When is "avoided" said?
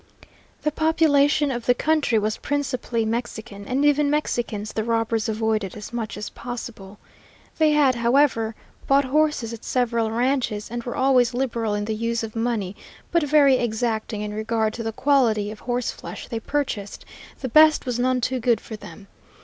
5.29-5.77